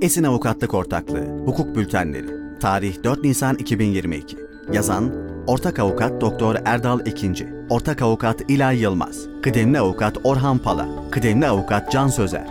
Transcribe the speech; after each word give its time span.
Esin 0.00 0.24
Avukatlık 0.24 0.74
Ortaklığı, 0.74 1.44
Hukuk 1.44 1.76
Bültenleri, 1.76 2.58
Tarih 2.60 3.04
4 3.04 3.24
Nisan 3.24 3.56
2022. 3.56 4.36
Yazan 4.72 5.12
Ortak 5.46 5.78
Avukat 5.78 6.20
Doktor 6.20 6.56
Erdal 6.64 7.06
Ekinci, 7.06 7.48
Ortak 7.70 8.02
Avukat 8.02 8.50
İlay 8.50 8.80
Yılmaz, 8.80 9.26
Kıdemli 9.42 9.78
Avukat 9.78 10.18
Orhan 10.24 10.58
Pala, 10.58 11.10
Kıdemli 11.10 11.46
Avukat 11.46 11.92
Can 11.92 12.08
Sözer. 12.08 12.46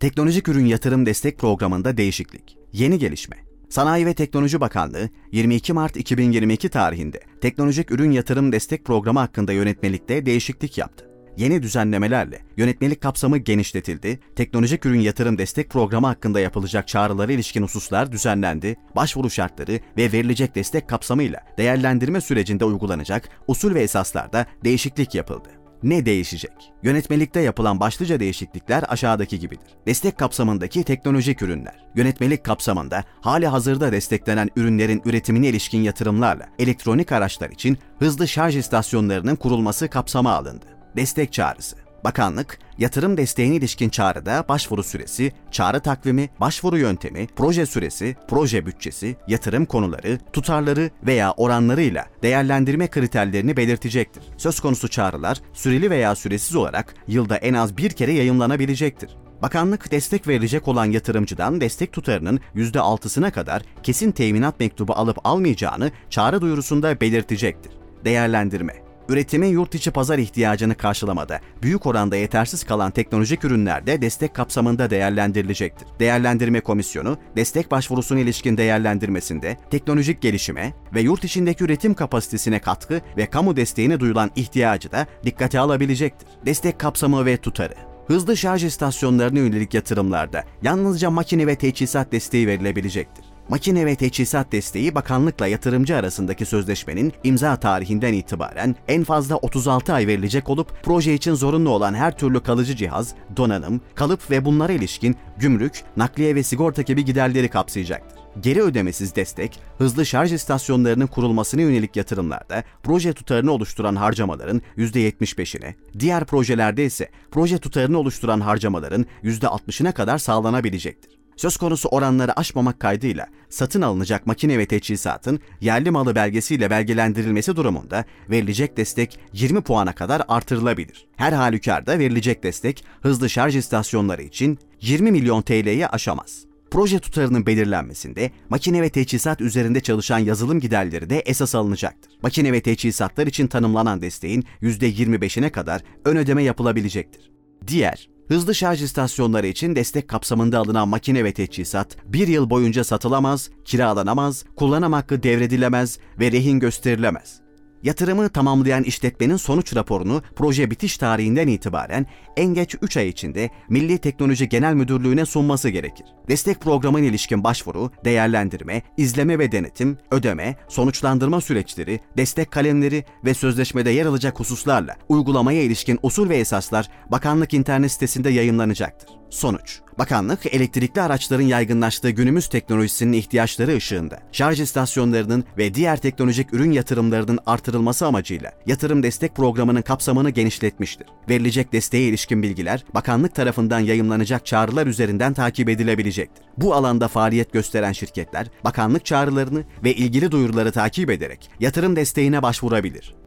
Teknolojik 0.00 0.48
Ürün 0.48 0.66
Yatırım 0.66 1.06
Destek 1.06 1.38
Programı'nda 1.38 1.96
değişiklik. 1.96 2.58
Yeni 2.72 2.98
gelişme. 2.98 3.36
Sanayi 3.68 4.06
ve 4.06 4.14
Teknoloji 4.14 4.60
Bakanlığı 4.60 5.08
22 5.32 5.72
Mart 5.72 5.96
2022 5.96 6.68
tarihinde 6.68 7.20
Teknolojik 7.40 7.90
Ürün 7.90 8.10
Yatırım 8.10 8.52
Destek 8.52 8.84
Programı 8.84 9.18
hakkında 9.18 9.52
yönetmelikte 9.52 10.26
değişiklik 10.26 10.78
yaptı. 10.78 11.15
Yeni 11.36 11.62
düzenlemelerle 11.62 12.42
yönetmelik 12.56 13.00
kapsamı 13.00 13.38
genişletildi, 13.38 14.20
teknolojik 14.36 14.86
ürün 14.86 15.00
yatırım 15.00 15.38
destek 15.38 15.70
programı 15.70 16.06
hakkında 16.06 16.40
yapılacak 16.40 16.88
çağrılara 16.88 17.32
ilişkin 17.32 17.62
hususlar 17.62 18.12
düzenlendi, 18.12 18.76
başvuru 18.96 19.30
şartları 19.30 19.80
ve 19.96 20.12
verilecek 20.12 20.54
destek 20.54 20.88
kapsamıyla 20.88 21.40
değerlendirme 21.58 22.20
sürecinde 22.20 22.64
uygulanacak 22.64 23.28
usul 23.48 23.74
ve 23.74 23.82
esaslarda 23.82 24.46
değişiklik 24.64 25.14
yapıldı. 25.14 25.48
Ne 25.82 26.06
değişecek? 26.06 26.52
Yönetmelikte 26.82 27.40
yapılan 27.40 27.80
başlıca 27.80 28.20
değişiklikler 28.20 28.84
aşağıdaki 28.88 29.38
gibidir. 29.38 29.66
Destek 29.86 30.18
kapsamındaki 30.18 30.84
teknolojik 30.84 31.42
ürünler. 31.42 31.86
Yönetmelik 31.94 32.44
kapsamında 32.44 33.04
hali 33.20 33.46
hazırda 33.46 33.92
desteklenen 33.92 34.50
ürünlerin 34.56 35.02
üretimine 35.04 35.48
ilişkin 35.48 35.82
yatırımlarla 35.82 36.46
elektronik 36.58 37.12
araçlar 37.12 37.50
için 37.50 37.78
hızlı 37.98 38.28
şarj 38.28 38.56
istasyonlarının 38.56 39.36
kurulması 39.36 39.88
kapsama 39.88 40.32
alındı. 40.32 40.75
Destek 40.96 41.32
çağrısı. 41.32 41.76
Bakanlık, 42.04 42.58
yatırım 42.78 43.16
desteğine 43.16 43.54
ilişkin 43.54 43.88
çağrıda 43.88 44.44
başvuru 44.48 44.82
süresi, 44.82 45.32
çağrı 45.50 45.80
takvimi, 45.80 46.28
başvuru 46.40 46.78
yöntemi, 46.78 47.26
proje 47.36 47.66
süresi, 47.66 48.16
proje 48.28 48.66
bütçesi, 48.66 49.16
yatırım 49.28 49.66
konuları, 49.66 50.18
tutarları 50.32 50.90
veya 51.06 51.32
oranlarıyla 51.32 52.06
değerlendirme 52.22 52.86
kriterlerini 52.90 53.56
belirtecektir. 53.56 54.22
Söz 54.36 54.60
konusu 54.60 54.88
çağrılar 54.88 55.40
süreli 55.52 55.90
veya 55.90 56.14
süresiz 56.14 56.56
olarak 56.56 56.94
yılda 57.08 57.36
en 57.36 57.54
az 57.54 57.76
bir 57.76 57.90
kere 57.90 58.12
yayınlanabilecektir. 58.12 59.16
Bakanlık 59.42 59.90
destek 59.90 60.28
verilecek 60.28 60.68
olan 60.68 60.84
yatırımcıdan 60.84 61.60
destek 61.60 61.92
tutarının 61.92 62.40
%6'sına 62.56 63.30
kadar 63.30 63.62
kesin 63.82 64.12
teminat 64.12 64.60
mektubu 64.60 64.92
alıp 64.92 65.18
almayacağını 65.24 65.90
çağrı 66.10 66.40
duyurusunda 66.40 67.00
belirtecektir. 67.00 67.72
Değerlendirme 68.04 68.85
Üretimin 69.08 69.48
yurt 69.48 69.74
içi 69.74 69.90
pazar 69.90 70.18
ihtiyacını 70.18 70.74
karşılamada 70.74 71.40
büyük 71.62 71.86
oranda 71.86 72.16
yetersiz 72.16 72.64
kalan 72.64 72.90
teknolojik 72.90 73.44
ürünlerde 73.44 74.02
destek 74.02 74.34
kapsamında 74.34 74.90
değerlendirilecektir. 74.90 75.88
Değerlendirme 76.00 76.60
Komisyonu, 76.60 77.18
destek 77.36 77.70
başvurusuna 77.70 78.18
ilişkin 78.18 78.56
değerlendirmesinde 78.56 79.56
teknolojik 79.70 80.20
gelişime 80.22 80.74
ve 80.94 81.00
yurt 81.00 81.24
içindeki 81.24 81.64
üretim 81.64 81.94
kapasitesine 81.94 82.58
katkı 82.58 83.00
ve 83.16 83.26
kamu 83.26 83.56
desteğine 83.56 84.00
duyulan 84.00 84.30
ihtiyacı 84.36 84.92
da 84.92 85.06
dikkate 85.24 85.58
alabilecektir. 85.58 86.28
Destek 86.46 86.80
kapsamı 86.80 87.26
ve 87.26 87.36
tutarı 87.36 87.74
Hızlı 88.06 88.36
şarj 88.36 88.64
istasyonlarına 88.64 89.38
yönelik 89.38 89.74
yatırımlarda 89.74 90.44
yalnızca 90.62 91.10
makine 91.10 91.46
ve 91.46 91.56
teçhizat 91.56 92.12
desteği 92.12 92.46
verilebilecektir. 92.46 93.24
Makine 93.48 93.86
ve 93.86 93.96
teçhizat 93.96 94.52
desteği 94.52 94.94
bakanlıkla 94.94 95.46
yatırımcı 95.46 95.96
arasındaki 95.96 96.46
sözleşmenin 96.46 97.12
imza 97.24 97.56
tarihinden 97.56 98.12
itibaren 98.12 98.76
en 98.88 99.04
fazla 99.04 99.36
36 99.36 99.92
ay 99.92 100.06
verilecek 100.06 100.50
olup 100.50 100.72
proje 100.82 101.14
için 101.14 101.34
zorunlu 101.34 101.70
olan 101.70 101.94
her 101.94 102.18
türlü 102.18 102.40
kalıcı 102.40 102.76
cihaz, 102.76 103.14
donanım, 103.36 103.80
kalıp 103.94 104.30
ve 104.30 104.44
bunlara 104.44 104.72
ilişkin 104.72 105.16
gümrük, 105.38 105.84
nakliye 105.96 106.34
ve 106.34 106.42
sigorta 106.42 106.82
gibi 106.82 107.04
giderleri 107.04 107.48
kapsayacaktır. 107.48 108.18
Geri 108.40 108.62
ödemesiz 108.62 109.16
destek, 109.16 109.60
hızlı 109.78 110.06
şarj 110.06 110.32
istasyonlarının 110.32 111.06
kurulmasına 111.06 111.60
yönelik 111.60 111.96
yatırımlarda 111.96 112.64
proje 112.82 113.12
tutarını 113.12 113.50
oluşturan 113.50 113.96
harcamaların 113.96 114.62
%75'ine, 114.76 115.74
diğer 115.98 116.24
projelerde 116.24 116.84
ise 116.84 117.10
proje 117.30 117.58
tutarını 117.58 117.98
oluşturan 117.98 118.40
harcamaların 118.40 119.06
%60'ına 119.24 119.92
kadar 119.92 120.18
sağlanabilecektir. 120.18 121.25
Söz 121.36 121.56
konusu 121.56 121.88
oranları 121.88 122.38
aşmamak 122.38 122.80
kaydıyla 122.80 123.26
satın 123.48 123.82
alınacak 123.82 124.26
makine 124.26 124.58
ve 124.58 124.66
teçhizatın 124.66 125.40
yerli 125.60 125.90
malı 125.90 126.14
belgesiyle 126.14 126.70
belgelendirilmesi 126.70 127.56
durumunda 127.56 128.04
verilecek 128.30 128.76
destek 128.76 129.18
20 129.32 129.60
puana 129.60 129.94
kadar 129.94 130.22
artırılabilir. 130.28 131.06
Her 131.16 131.32
halükarda 131.32 131.98
verilecek 131.98 132.42
destek 132.42 132.84
hızlı 133.02 133.30
şarj 133.30 133.56
istasyonları 133.56 134.22
için 134.22 134.58
20 134.80 135.10
milyon 135.10 135.42
TL'yi 135.42 135.88
aşamaz. 135.88 136.44
Proje 136.70 136.98
tutarının 136.98 137.46
belirlenmesinde 137.46 138.30
makine 138.48 138.82
ve 138.82 138.90
teçhizat 138.90 139.40
üzerinde 139.40 139.80
çalışan 139.80 140.18
yazılım 140.18 140.60
giderleri 140.60 141.10
de 141.10 141.20
esas 141.20 141.54
alınacaktır. 141.54 142.12
Makine 142.22 142.52
ve 142.52 142.60
teçhizatlar 142.60 143.26
için 143.26 143.46
tanımlanan 143.46 144.02
desteğin 144.02 144.44
%25'ine 144.62 145.50
kadar 145.50 145.82
ön 146.04 146.16
ödeme 146.16 146.42
yapılabilecektir. 146.42 147.30
Diğer 147.66 148.15
Hızlı 148.28 148.54
şarj 148.54 148.82
istasyonları 148.82 149.46
için 149.46 149.76
destek 149.76 150.08
kapsamında 150.08 150.58
alınan 150.58 150.88
makine 150.88 151.24
ve 151.24 151.32
teçhizat 151.32 151.96
bir 152.04 152.28
yıl 152.28 152.50
boyunca 152.50 152.84
satılamaz, 152.84 153.50
kiralanamaz, 153.64 154.44
kullanım 154.56 154.92
hakkı 154.92 155.22
devredilemez 155.22 155.98
ve 156.20 156.32
rehin 156.32 156.60
gösterilemez. 156.60 157.45
Yatırımı 157.86 158.28
tamamlayan 158.28 158.82
işletmenin 158.82 159.36
sonuç 159.36 159.76
raporunu 159.76 160.22
proje 160.36 160.70
bitiş 160.70 160.98
tarihinden 160.98 161.48
itibaren 161.48 162.06
en 162.36 162.54
geç 162.54 162.74
3 162.82 162.96
ay 162.96 163.08
içinde 163.08 163.50
Milli 163.68 163.98
Teknoloji 163.98 164.48
Genel 164.48 164.74
Müdürlüğü'ne 164.74 165.26
sunması 165.26 165.68
gerekir. 165.68 166.06
Destek 166.28 166.60
programına 166.60 167.04
ilişkin 167.04 167.44
başvuru, 167.44 167.90
değerlendirme, 168.04 168.82
izleme 168.96 169.38
ve 169.38 169.52
denetim, 169.52 169.98
ödeme, 170.10 170.56
sonuçlandırma 170.68 171.40
süreçleri, 171.40 172.00
destek 172.16 172.50
kalemleri 172.50 173.04
ve 173.24 173.34
sözleşmede 173.34 173.90
yer 173.90 174.06
alacak 174.06 174.40
hususlarla 174.40 174.96
uygulamaya 175.08 175.62
ilişkin 175.62 175.98
usul 176.02 176.28
ve 176.28 176.36
esaslar 176.36 176.88
bakanlık 177.10 177.54
internet 177.54 177.92
sitesinde 177.92 178.30
yayınlanacaktır. 178.30 179.08
Sonuç 179.30 179.80
Bakanlık, 179.98 180.54
elektrikli 180.54 181.00
araçların 181.00 181.44
yaygınlaştığı 181.44 182.10
günümüz 182.10 182.48
teknolojisinin 182.48 183.12
ihtiyaçları 183.12 183.76
ışığında 183.76 184.18
şarj 184.32 184.60
istasyonlarının 184.60 185.44
ve 185.58 185.74
diğer 185.74 185.96
teknolojik 185.96 186.54
ürün 186.54 186.72
yatırımlarının 186.72 187.38
artırılması 187.46 188.06
amacıyla 188.06 188.52
yatırım 188.66 189.02
destek 189.02 189.34
programının 189.34 189.82
kapsamını 189.82 190.30
genişletmiştir. 190.30 191.06
Verilecek 191.28 191.72
desteğe 191.72 192.08
ilişkin 192.08 192.42
bilgiler 192.42 192.84
bakanlık 192.94 193.34
tarafından 193.34 193.80
yayımlanacak 193.80 194.46
çağrılar 194.46 194.86
üzerinden 194.86 195.34
takip 195.34 195.68
edilebilecektir. 195.68 196.44
Bu 196.56 196.74
alanda 196.74 197.08
faaliyet 197.08 197.52
gösteren 197.52 197.92
şirketler 197.92 198.46
bakanlık 198.64 199.04
çağrılarını 199.04 199.64
ve 199.84 199.94
ilgili 199.94 200.30
duyuruları 200.30 200.72
takip 200.72 201.10
ederek 201.10 201.50
yatırım 201.60 201.96
desteğine 201.96 202.42
başvurabilir. 202.42 203.25